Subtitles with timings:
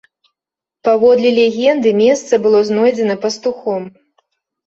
[0.87, 3.83] Паводле легенды, месца было знойдзена пастухом.